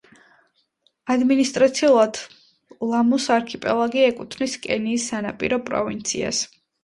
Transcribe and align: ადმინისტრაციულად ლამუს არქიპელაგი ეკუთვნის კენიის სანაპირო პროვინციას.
ადმინისტრაციულად 1.15 2.17
ლამუს 2.93 3.27
არქიპელაგი 3.37 4.03
ეკუთვნის 4.07 4.57
კენიის 4.65 5.05
სანაპირო 5.13 5.63
პროვინციას. 5.71 6.41